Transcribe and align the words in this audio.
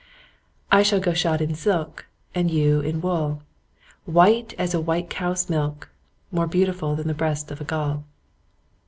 I 0.71 0.81
shall 0.81 0.99
go 0.99 1.13
shod 1.13 1.41
in 1.41 1.53
silk, 1.53 2.07
And 2.33 2.49
you 2.49 2.79
in 2.79 3.01
wool, 3.01 3.43
White 4.05 4.55
as 4.57 4.73
a 4.73 4.81
white 4.81 5.11
cow's 5.11 5.47
milk, 5.47 5.89
More 6.31 6.47
beautiful 6.47 6.95
Than 6.95 7.07
the 7.07 7.13
breast 7.13 7.51
of 7.51 7.61
a 7.61 7.65
gull. 7.65 8.05